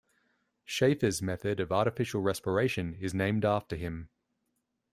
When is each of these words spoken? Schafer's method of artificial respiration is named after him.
Schafer's 0.67 1.21
method 1.21 1.59
of 1.59 1.71
artificial 1.71 2.21
respiration 2.23 2.95
is 2.95 3.13
named 3.13 3.45
after 3.45 3.75
him. 3.75 4.09